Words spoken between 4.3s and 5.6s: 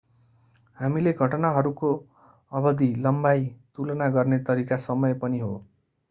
तरिका समय पनि हो।